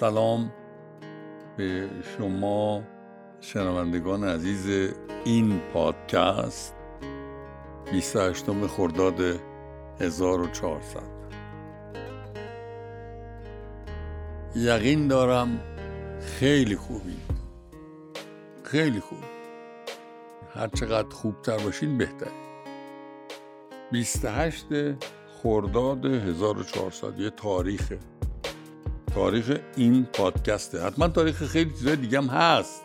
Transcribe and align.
سلام 0.00 0.52
به 1.56 1.88
شما 2.02 2.82
شنوندگان 3.40 4.24
عزیز 4.24 4.92
این 5.24 5.60
پادکست 5.72 6.74
28 7.92 8.66
خرداد 8.66 9.20
1400 10.00 11.02
یقین 14.56 15.08
دارم 15.08 15.60
خیلی 16.20 16.76
خوبی. 16.76 17.16
خیلی 18.64 19.00
خوب. 19.00 19.24
هر 20.54 20.68
چقدر 20.68 21.08
خوبتر 21.08 21.58
باشین 21.58 21.98
بهتر 21.98 22.32
28 23.92 24.66
خرداد 25.42 26.06
1400 26.06 27.20
یه 27.20 27.30
تاریخه. 27.30 27.98
تاریخ 29.14 29.58
این 29.76 30.04
پادکسته. 30.12 30.82
حتما 30.82 31.08
تاریخ 31.08 31.44
خیلی 31.46 31.70
چیزای 31.70 31.96
دیگه 31.96 32.20
هم 32.20 32.26
هست 32.26 32.82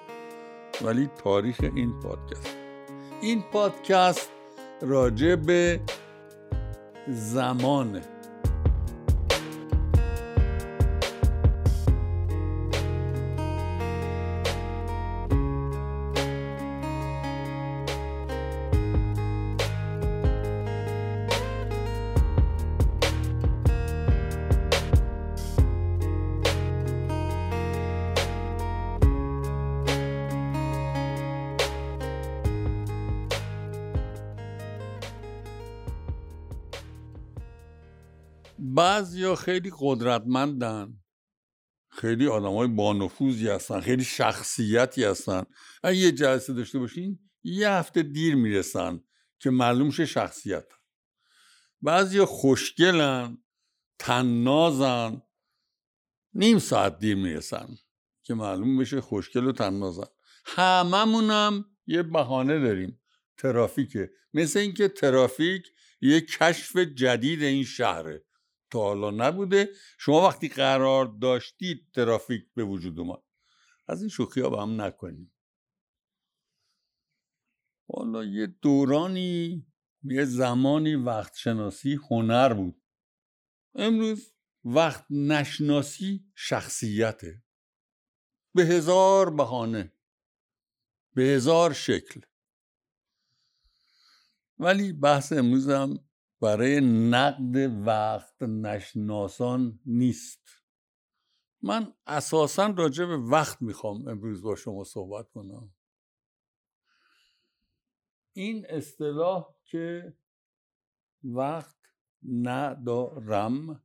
ولی 0.81 1.09
تاریخ 1.23 1.57
این 1.75 1.99
پادکست 1.99 2.55
این 3.21 3.43
پادکست 3.53 4.29
راجع 4.81 5.35
به 5.35 5.79
زمانه 7.07 8.01
بعضیا 38.59 39.35
خیلی 39.35 39.71
قدرتمندن. 39.79 40.93
خیلی 41.89 42.27
آدم 42.27 42.55
های 42.55 42.67
بانفوذی 42.67 43.48
هستن 43.48 43.79
خیلی 43.79 44.03
شخصیتی 44.03 45.03
هستن. 45.03 45.43
اگه 45.84 45.98
یه 45.98 46.11
جلسه 46.11 46.53
داشته 46.53 46.79
باشین 46.79 47.20
یه 47.43 47.70
هفته 47.70 48.03
دیر 48.03 48.35
می‌رسن 48.35 49.03
که 49.39 49.49
معلوم 49.49 49.89
شه 49.89 50.05
شخصیت. 50.05 50.65
بعضیا 51.81 52.26
خوشگلن 52.26 53.37
تنازن 53.99 55.21
نیم 56.33 56.59
ساعت 56.59 56.99
دیر 56.99 57.15
می‌رسن 57.15 57.67
که 58.23 58.33
معلوم 58.33 58.77
بشه 58.77 59.01
خوشگل 59.01 59.45
و 59.45 59.51
تنازن 59.51 60.07
هممونم 60.45 61.65
یه 61.87 62.03
بهانه 62.03 62.59
داریم. 62.59 63.01
ترافیکه. 63.37 64.11
مثل 64.33 64.59
اینکه 64.59 64.88
ترافیک 64.88 65.67
یه 66.01 66.22
کشف 66.22 66.78
جدید 66.78 67.44
این 67.44 67.63
شهره. 67.63 68.25
حالا 68.79 69.12
نبوده. 69.12 69.69
شما 69.97 70.28
وقتی 70.28 70.47
قرار 70.47 71.06
داشتید 71.06 71.91
ترافیک 71.94 72.53
به 72.53 72.63
وجود 72.63 73.00
اومد. 73.00 73.22
از 73.88 74.01
این 74.01 74.09
شوخی 74.09 74.41
ها 74.41 74.50
با 74.50 74.62
هم 74.62 74.81
نکنیم. 74.81 75.34
حالا 77.88 78.23
یه 78.23 78.47
دورانی 78.47 79.66
یه 80.03 80.25
زمانی 80.25 80.95
وقت 80.95 81.35
شناسی 81.35 82.00
هنر 82.09 82.53
بود. 82.53 82.81
امروز 83.75 84.34
وقت 84.66 85.05
نشناسی 85.09 86.31
شخصیته. 86.35 87.44
به 88.53 88.63
هزار 88.63 89.29
بهانه. 89.29 89.94
به 91.13 91.23
هزار 91.23 91.73
شکل. 91.73 92.21
ولی 94.59 94.94
بحث 94.94 95.33
امروزم 95.33 96.04
برای 96.41 96.81
نقد 96.81 97.56
وقت 97.88 98.44
نشناسان 98.44 99.79
نیست. 99.85 100.41
من 101.62 101.94
اساسا 102.07 102.68
راجع 102.68 103.06
به 103.06 103.18
وقت 103.18 103.62
می‌خوام 103.62 104.07
امروز 104.07 104.41
با 104.41 104.56
شما 104.56 104.84
صحبت 104.84 105.29
کنم. 105.29 105.74
این 108.34 108.66
اصطلاح 108.69 109.56
که 109.63 110.13
وقت 111.24 111.78
ندارم 112.24 113.84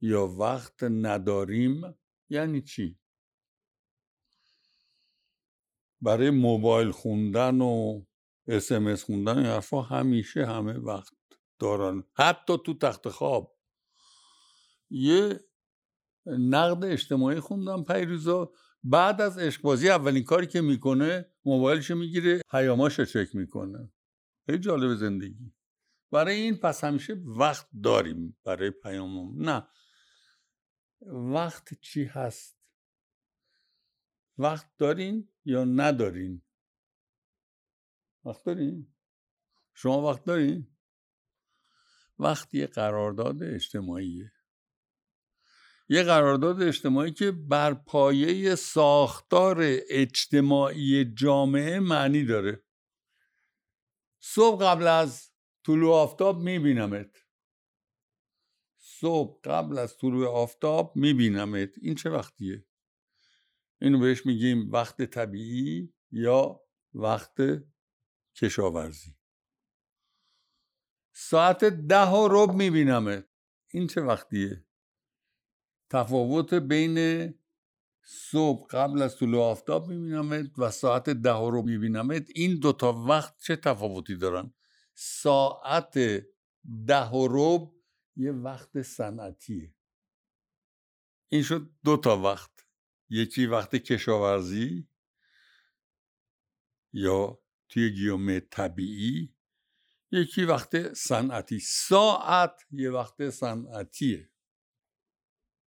یا 0.00 0.26
وقت 0.26 0.82
نداریم 0.82 1.94
یعنی 2.30 2.62
چی؟ 2.62 2.98
برای 6.00 6.30
موبایل 6.30 6.90
خوندن 6.90 7.60
و 7.60 8.02
اسمس 8.46 9.04
خوندن 9.04 9.38
این 9.38 9.46
حرفا 9.46 9.82
همیشه 9.82 10.46
همه 10.46 10.72
وقت 10.72 11.17
دارن 11.58 12.04
حتی 12.14 12.58
تو 12.66 12.74
تخت 12.74 13.08
خواب. 13.08 13.58
یه 14.90 15.40
نقد 16.26 16.84
اجتماعی 16.84 17.40
خوندم 17.40 17.84
پیروزا. 17.84 18.52
بعد 18.82 19.20
از 19.20 19.38
عشقبازی 19.38 19.88
اولین 19.88 20.24
کاری 20.24 20.46
که 20.46 20.60
می‌کنه 20.60 21.32
موبایلشو 21.44 21.94
می‌گیره 21.94 22.42
پیاماشو 22.50 23.04
چک 23.04 23.34
می‌کنه. 23.34 23.92
خیلی 24.46 24.58
جالب 24.58 24.94
زندگی. 24.94 25.54
برای 26.10 26.34
این 26.34 26.56
پس 26.56 26.84
همیشه 26.84 27.14
وقت 27.14 27.68
داریم 27.82 28.38
برای 28.44 28.70
پیامم 28.70 29.42
نه. 29.42 29.68
وقت 31.32 31.80
چی 31.80 32.04
هست؟ 32.04 32.58
وقت 34.38 34.76
دارین 34.78 35.28
یا 35.44 35.64
ندارین؟ 35.64 36.42
وقت 38.24 38.44
دارین؟ 38.44 38.94
شما 39.74 40.10
وقت 40.10 40.24
دارین؟ 40.24 40.77
وقت 42.18 42.54
یه 42.54 42.66
قرارداد 42.66 43.42
اجتماعیه 43.42 44.32
یه 45.88 46.02
قرارداد 46.02 46.62
اجتماعی 46.62 47.12
که 47.12 47.30
بر 47.30 47.74
پایه 47.74 48.54
ساختار 48.54 49.56
اجتماعی 49.88 51.04
جامعه 51.04 51.80
معنی 51.80 52.24
داره. 52.24 52.64
صبح 54.20 54.64
قبل 54.64 54.86
از 54.86 55.30
طلوع 55.66 55.94
آفتاب 55.94 56.42
میبینمت. 56.42 57.16
صبح 58.78 59.40
قبل 59.44 59.78
از 59.78 59.96
طلوع 59.96 60.28
آفتاب 60.28 60.96
میبینمت. 60.96 61.78
این 61.82 61.94
چه 61.94 62.10
وقتیه؟ 62.10 62.64
اینو 63.80 63.98
بهش 63.98 64.26
میگیم 64.26 64.70
وقت 64.70 65.02
طبیعی 65.02 65.94
یا 66.10 66.60
وقت 66.94 67.36
کشاورزی. 68.36 69.17
ساعت 71.20 71.64
ده 71.64 72.06
و 72.06 72.28
رب 72.30 72.54
میبینمت. 72.54 73.26
این 73.68 73.86
چه 73.86 74.00
وقتیه؟ 74.00 74.64
تفاوت 75.90 76.54
بین 76.54 76.98
صبح 78.02 78.66
قبل 78.70 79.02
از 79.02 79.18
طلوع 79.18 79.42
آفتاب 79.44 79.88
میبینمت 79.88 80.50
و 80.58 80.70
ساعت 80.70 81.10
ده 81.10 81.32
و 81.32 81.50
رب 81.50 81.64
میبینمت. 81.64 82.26
این 82.34 82.58
دوتا 82.58 82.92
وقت 82.92 83.40
چه 83.40 83.56
تفاوتی 83.56 84.16
دارن؟ 84.16 84.54
ساعت 84.94 85.98
ده 86.86 87.04
و 87.04 87.28
رب 87.30 87.72
یه 88.16 88.32
وقت 88.32 88.82
صنعتیه. 88.82 89.74
این 91.28 91.42
شد 91.42 91.70
دو 91.84 91.96
تا 91.96 92.16
وقت. 92.16 92.66
یکی 93.08 93.46
وقت 93.46 93.76
کشاورزی 93.76 94.88
یا 96.92 97.38
توی 97.68 97.90
گیومه 97.90 98.40
طبیعی 98.40 99.37
یکی 100.12 100.44
وقت 100.44 100.92
صنعتی. 100.94 101.60
ساعت 101.60 102.60
یه 102.70 102.90
وقت 102.90 103.30
صنعتیه. 103.30 104.30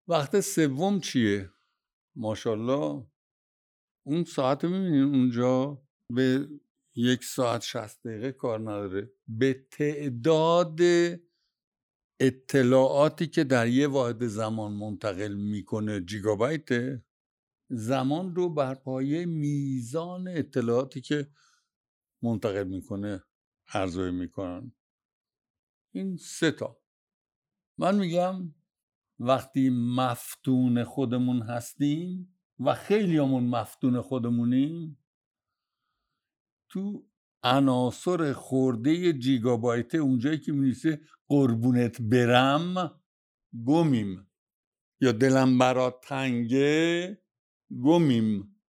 وقت 0.08 0.40
سوم 0.40 1.00
چیه؟ 1.00 1.52
ماشاءالله. 2.16 3.08
اون 4.04 4.24
ساعت 4.24 4.66
می‌بینین 4.66 5.04
اونجا؟ 5.04 5.84
به 6.10 6.48
یک 6.96 7.24
ساعت 7.24 7.62
شست 7.62 8.08
دقیقه 8.08 8.32
کار 8.32 8.60
نداره. 8.60 9.14
به 9.28 9.68
تعداد 9.72 10.80
اطلاعاتی 12.20 13.28
که 13.28 13.44
در 13.44 13.68
یه 13.68 13.88
واحد 13.88 14.28
زمان 14.28 14.72
منتقل 14.72 15.34
می‌کنه 15.34 16.02
جیگابایت 16.02 16.70
زمان 17.70 18.36
رو 18.36 18.50
بر 18.50 18.76
پایه 18.76 19.26
میزان 19.26 20.28
اطلاعاتی 20.28 21.02
که 21.02 21.28
منتقل 22.24 22.64
می‌کنه. 22.64 23.24
ارزیابی 23.74 24.12
می‌کنن. 24.12 24.72
این 25.94 26.18
سه 26.18 26.52
تا. 26.52 26.82
من 27.78 28.00
میگم 28.00 28.54
وقتی 29.20 29.70
مفتون 29.70 30.84
خودمون 30.84 31.42
هستیم 31.42 32.38
و 32.60 32.74
خیلی 32.74 33.18
همون 33.18 33.44
مفتون 33.44 34.02
خودمونیم 34.02 34.98
تو 36.70 37.08
عناصر 37.44 38.34
خورده 38.34 39.14
جیگابایت 39.14 39.96
اونجایی 39.96 40.40
که 40.40 40.52
میریسه 40.52 41.02
قربونت 41.28 42.02
برم 42.02 43.02
گمیم. 43.66 44.28
یا 45.02 45.12
دلم 45.12 45.58
برات 45.58 46.02
تنگه 46.04 47.22
گمیم. 47.84 48.61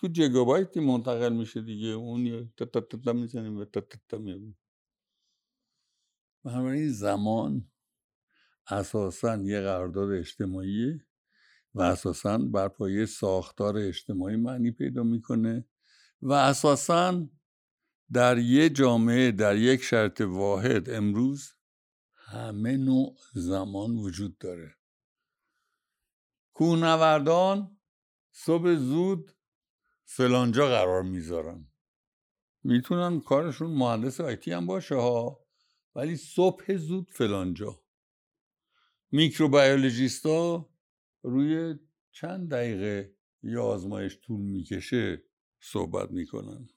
تو 0.00 0.08
جگابایتی 0.08 0.80
منتقل 0.80 1.32
میشه 1.32 1.62
دیگه. 1.62 1.88
اون 1.88 2.26
یه 2.26 2.48
تا 2.56 3.12
می‌زنیم 3.12 3.58
و 3.58 3.64
تا 3.64 4.18
می‌بینیم. 4.18 4.58
بنابراین 6.44 6.88
زمان 6.88 7.70
اساسا 8.66 9.36
یه 9.36 9.60
قرارداد 9.60 10.10
اجتماعی 10.10 11.00
و 11.74 11.82
اساسا 11.82 12.38
بر 12.38 12.68
پایه 12.68 13.06
ساختار 13.06 13.76
اجتماعی 13.76 14.36
معنی 14.36 14.70
پیدا 14.70 15.02
می‌کنه 15.02 15.64
و 16.22 16.32
اساسا 16.32 17.28
در 18.12 18.38
یه 18.38 18.70
جامعه 18.70 19.32
در 19.32 19.56
یک 19.56 19.82
شرط 19.82 20.20
واحد 20.20 20.90
امروز 20.90 21.54
همه 22.14 22.76
نوع 22.76 23.16
زمان 23.34 23.96
وجود 23.96 24.38
داره. 24.38 24.76
کوهنوردان 26.52 27.78
صبح 28.32 28.74
زود 28.74 29.32
فلانجا 30.12 30.68
قرار 30.68 31.02
می‌ذارن. 31.02 31.66
می‌تونن 32.64 33.20
کارشون 33.20 33.70
مهندس 33.70 34.20
آیتی 34.20 34.52
هم 34.52 34.66
باشه 34.66 34.94
ها 34.94 35.46
ولی 35.94 36.16
صبح 36.16 36.76
زود 36.76 37.10
فلانجا. 37.10 37.82
میکروبیولوژیستا 39.10 40.70
روی 41.22 41.78
چند 42.12 42.50
دقیقه 42.50 43.16
یه 43.42 43.58
آزمایش 43.58 44.18
طول 44.20 44.40
می‌کشه 44.40 45.22
صحبت 45.60 46.10
می‌کنن. 46.10 46.68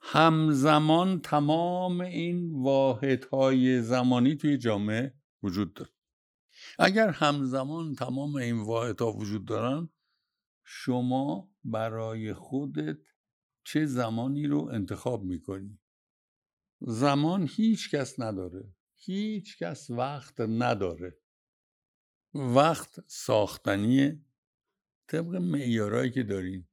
همزمان 0.00 1.20
تمام 1.20 2.00
این 2.00 2.62
واحدهای 2.62 3.82
زمانی 3.82 4.36
توی 4.36 4.58
جامعه 4.58 5.14
وجود 5.42 5.74
داره. 5.74 5.90
اگر 6.78 7.08
همزمان 7.08 7.94
تمام 7.94 8.36
این 8.36 8.60
واحدها 8.60 9.12
وجود 9.12 9.44
دارن 9.44 9.88
شما 10.64 11.49
برای 11.64 12.32
خودت 12.32 12.98
چه 13.64 13.86
زمانی 13.86 14.46
رو 14.46 14.68
انتخاب 14.72 15.24
می‌کنی؟ 15.24 15.78
زمان 16.80 17.48
هیچ 17.50 17.94
کس 17.94 18.20
نداره. 18.20 18.74
هیچ 18.94 19.58
کس 19.58 19.90
وقت 19.90 20.40
نداره. 20.40 21.18
وقت 22.34 23.00
ساختنیه 23.06 24.24
طبق 25.08 25.34
معیارهایی 25.34 26.10
که 26.10 26.22
دارین 26.22 26.66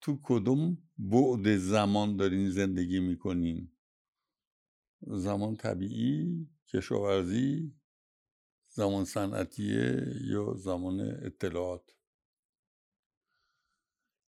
تو 0.00 0.20
کدوم 0.22 0.78
بعد 0.98 1.56
زمان 1.56 2.16
دارین 2.16 2.50
زندگی 2.50 3.00
می‌کنین؟ 3.00 3.72
زمان 5.00 5.56
طبیعی 5.56 6.48
کشاورزی 6.66 7.74
زمان 8.68 9.04
صنعتیه 9.04 10.04
یا 10.20 10.54
زمان 10.54 11.00
اطلاعات؟ 11.00 11.90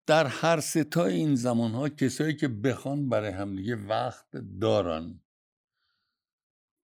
در 0.07 0.27
هر 0.27 0.61
ستا 0.61 1.07
این 1.07 1.35
زمان 1.35 1.73
ها 1.73 1.89
کسایی 1.89 2.37
که 2.37 2.49
بخوان 2.49 3.09
برای 3.09 3.31
همدیگه 3.31 3.77
وقت 3.77 4.37
دارن. 4.61 5.21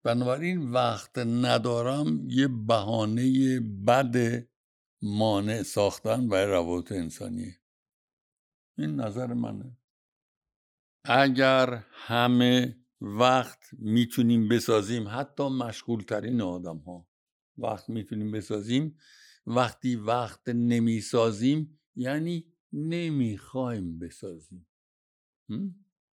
بنابراین 0.03 0.71
وقت 0.71 1.17
ندارم 1.17 2.29
یه 2.29 2.47
بهانه 2.47 3.59
بد 3.59 4.47
مانع 5.01 5.63
ساختن 5.63 6.27
برای 6.29 6.51
روابط 6.51 6.91
انسانیه 6.91 7.59
این 8.77 8.95
نظر 8.95 9.33
منه. 9.33 9.77
اگر 11.05 11.83
همه 11.91 12.77
وقت 13.01 13.69
می‌تونیم 13.73 14.47
بسازیم 14.47 15.07
حتی 15.07 15.43
مشغول 15.43 16.03
ترین 16.03 16.41
آدم 16.41 16.77
ها 16.77 17.07
وقت 17.57 17.89
می‌تونیم 17.89 18.31
بسازیم 18.31 18.97
وقتی 19.45 19.95
وقت 19.95 20.49
نمی‌سازیم 20.49 21.79
یعنی 21.95 22.50
نمی‌خوایم 22.73 23.99
بسازیم. 23.99 24.67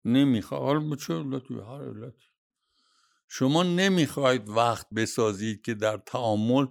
نمی‌خواه 0.04 0.60
حالا 0.60 0.96
چه 0.96 1.14
علتی 1.14 1.54
هر 1.54 1.88
علتی 1.88 2.26
شما 3.28 3.62
نمی‌خواید 3.62 4.49
وقت 4.49 4.87
بسازید 4.90 5.62
که 5.62 5.75
در 5.75 5.96
تعامل 5.96 6.66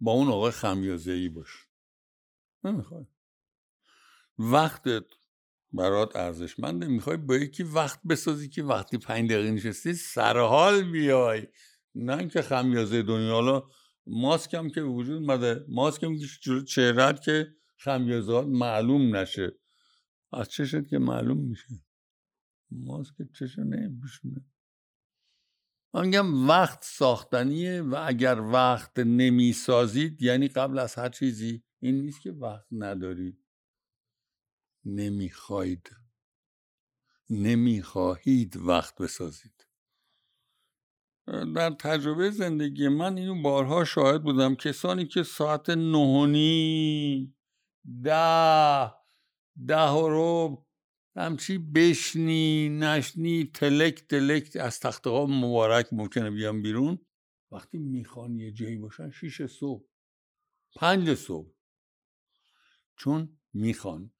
با 0.00 0.12
اون 0.12 0.28
آقای 0.28 0.50
خمیازه 0.50 1.12
ای 1.12 1.28
باش 1.28 1.66
نمی‌خواید 2.64 3.06
وقتت 4.38 5.04
برات 5.72 6.16
ارزشمنده. 6.16 6.86
می‌خوای 6.86 7.16
با 7.16 7.36
یکی 7.36 7.62
وقت 7.62 8.00
بسازی 8.02 8.48
که 8.48 8.62
وقتی 8.62 8.98
پنج 8.98 9.30
دقیقه 9.30 9.50
نشستی 9.50 9.94
سرحال 9.94 10.82
بیای. 10.82 11.46
نه 11.94 12.16
اینکه 12.16 12.42
خمیازه 12.42 13.02
دنیا. 13.02 13.32
حالا 13.34 13.62
ماسک 14.06 14.54
هم 14.54 14.70
که 14.70 14.82
وجود 14.82 15.22
مده 15.22 15.64
ماسک 15.68 16.04
هم 16.04 16.16
جلو 16.16 16.62
چهرت 16.62 17.22
که 17.22 17.57
خمیازات 17.78 18.46
معلوم 18.46 19.16
نشه. 19.16 19.58
از 20.32 20.48
چشت 20.48 20.88
که 20.88 20.98
معلوم 20.98 21.38
میشه. 21.38 21.84
ماسک 22.70 23.14
چشم 23.38 23.62
نمیپوشونه 23.62 24.44
من 25.94 26.04
میگم 26.04 26.48
وقت 26.48 26.84
ساختنیه 26.84 27.82
و 27.82 28.04
اگر 28.06 28.40
وقت 28.40 28.98
نمی‌سازید 28.98 30.22
یعنی 30.22 30.48
قبل 30.48 30.78
از 30.78 30.94
هر 30.94 31.08
چیزی 31.08 31.64
این 31.80 31.94
نیست 31.94 32.22
که 32.22 32.32
وقت 32.32 32.66
ندارید. 32.72 33.44
نمی‌خواید 34.84 35.96
نمی‌خواهید 37.30 38.56
وقت 38.56 39.02
بسازید. 39.02 39.66
در 41.26 41.70
تجربه 41.70 42.30
زندگی 42.30 42.88
من 42.88 43.18
اینو 43.18 43.42
بارها 43.42 43.84
شاهد 43.84 44.22
بودم. 44.22 44.54
کسانی 44.54 45.06
که 45.06 45.22
ساعت 45.22 45.70
نهونی 45.70 47.34
ده 48.04 48.92
ده 49.66 49.90
رو 49.90 50.66
همچی 51.16 51.58
بشنی 51.58 52.68
نشنی 52.68 53.44
تلک 53.54 54.06
تلک. 54.08 54.56
از 54.60 54.80
تخت 54.80 55.06
مبارک 55.06 55.92
ممکنه 55.92 56.30
بیام 56.30 56.62
بیرون. 56.62 57.06
وقتی 57.50 57.78
می‌خوان 57.78 58.38
یه 58.38 58.52
جایی 58.52 58.76
باشن 58.76 59.10
شیش 59.10 59.42
صبح. 59.42 59.84
پنج 60.76 61.14
صبح. 61.14 61.50
چون 62.96 63.38
می‌خوان. 63.52 64.12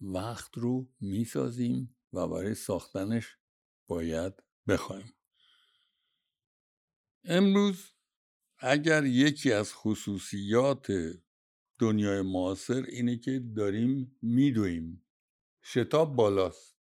وقت 0.00 0.58
رو 0.58 0.88
می‌سازیم 1.00 1.96
و 2.12 2.28
برای 2.28 2.54
ساختنش 2.54 3.36
باید 3.86 4.42
بخوایم. 4.68 5.12
امروز 7.24 7.92
اگر 8.58 9.04
یکی 9.04 9.52
از 9.52 9.74
خصوصیات 9.74 10.86
دنیای 11.78 12.22
معاصر 12.22 12.82
اینه 12.82 13.18
که 13.18 13.38
داریم 13.56 14.18
میدویم. 14.22 15.06
شتاب 15.64 16.16
بالاست. 16.16 16.76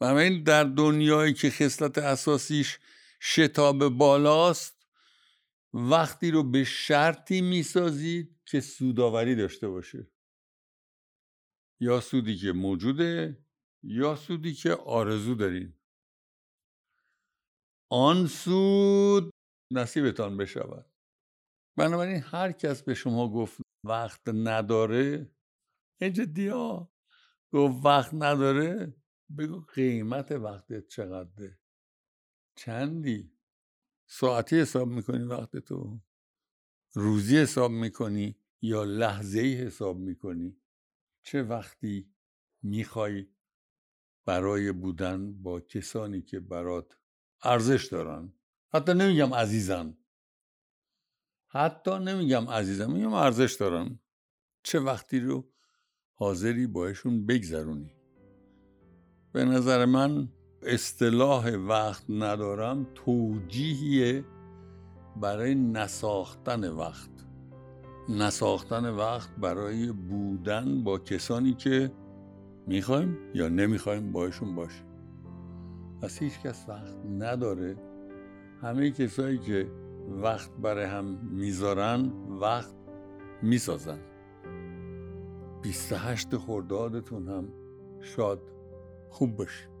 این 0.00 0.42
در 0.42 0.64
دنیایی 0.64 1.34
که 1.34 1.50
خصلت 1.50 1.98
اساسیش 1.98 2.78
شتاب 3.20 3.88
بالاست 3.88 4.86
وقتی 5.72 6.30
رو 6.30 6.42
به 6.42 6.64
شرطی 6.64 7.40
می‌سازید 7.40 8.40
که 8.44 8.60
سوداوری 8.60 9.34
داشته 9.34 9.68
باشه. 9.68 10.10
یا 11.80 12.00
سودی 12.00 12.36
که 12.36 12.52
موجوده 12.52 13.44
یا 13.82 14.16
سودی 14.16 14.54
که 14.54 14.72
آرزو 14.74 15.34
دارید 15.34 15.74
آن 17.90 18.26
سود 18.26 19.30
نصیبتان 19.72 20.36
بشود. 20.36 20.90
بنابراین 21.78 22.22
هر 22.22 22.52
کس 22.52 22.82
به 22.82 22.94
شما 22.94 23.28
گفت 23.28 23.60
وقت 23.84 24.28
نداره 24.28 25.30
این 26.00 26.12
جدی 26.12 26.50
گفت 27.52 27.84
وقت 27.86 28.14
نداره 28.14 28.94
بگو 29.38 29.60
قیمت 29.74 30.32
وقتت 30.32 30.86
چقدره. 30.86 31.58
چندی؟ 32.56 33.32
ساعتی 34.06 34.60
حساب 34.60 34.88
می‌کنی 34.88 35.24
وقت 35.24 35.56
تو 35.56 36.00
روزی 36.94 37.38
حساب 37.38 37.70
می‌کنی 37.70 38.36
یا 38.62 38.84
لحظه 38.84 39.40
ای 39.40 39.54
حساب 39.54 39.98
می‌کنی؟ 39.98 40.60
چه 41.22 41.42
وقتی 41.42 42.14
می‌خوای 42.62 43.26
برای 44.26 44.72
بودن 44.72 45.42
با 45.42 45.60
کسانی 45.60 46.22
که 46.22 46.40
برات 46.40 46.98
ارزش 47.42 47.86
دارن؟ 47.86 48.32
حتی 48.74 48.94
نمیگم 48.94 49.34
عزیزن. 49.34 49.98
حتی 51.50 51.98
نمیگم 51.98 52.48
عزیزم 52.50 52.92
میگم 52.92 53.12
ارزش 53.12 53.56
دارن 53.60 53.98
چه 54.62 54.80
وقتی 54.80 55.20
رو 55.20 55.44
حاضری 56.14 56.66
باشون 56.66 57.26
بگذرونی. 57.26 57.90
به 59.32 59.44
نظر 59.44 59.84
من 59.84 60.28
اصطلاح 60.62 61.56
وقت 61.56 62.04
ندارم 62.08 62.86
توجیهیه 62.94 64.24
برای 65.20 65.54
نساختن 65.54 66.68
وقت. 66.68 67.10
نساختن 68.08 68.90
وقت 68.90 69.36
برای 69.36 69.92
بودن 69.92 70.84
با 70.84 70.98
کسانی 70.98 71.54
که 71.54 71.92
می‌خوایم 72.66 73.18
یا 73.34 73.48
نمی‌خوایم 73.48 74.12
باشون 74.12 74.54
باشیم 74.54 74.86
پس 76.02 76.18
هیچ 76.22 76.40
کس 76.40 76.64
وقت 76.68 76.96
نداره. 77.18 77.76
همه 78.62 78.90
کسایی 78.90 79.38
که 79.38 79.70
وقت 80.08 80.50
برای 80.56 80.84
هم 80.84 81.04
می‌ذارن 81.30 82.12
وقت 82.40 82.74
می‌سازن. 83.42 83.98
28 85.62 86.36
خردادتون 86.36 87.28
هم 87.28 87.48
شاد 88.00 88.42
خوب 89.08 89.36
باشید 89.36 89.77